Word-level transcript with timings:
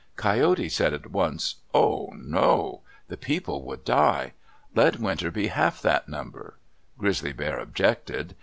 Coyote 0.15 0.67
said 0.67 0.95
at 0.95 1.11
once, 1.11 1.57
"Oh, 1.75 2.09
no! 2.15 2.81
The 3.07 3.17
people 3.17 3.61
would 3.65 3.85
die. 3.85 4.33
Let 4.73 4.97
winter 4.99 5.29
be 5.29 5.49
half 5.49 5.79
that 5.83 6.09
number." 6.09 6.55
Grizzly 6.97 7.33
Bear 7.33 7.59
objected. 7.59 8.33